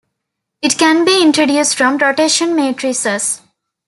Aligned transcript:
It 0.63 0.79
can 0.79 1.05
be 1.05 1.21
introduced 1.21 1.75
from 1.75 1.99
rotation 1.99 2.55
matrices. 2.55 3.39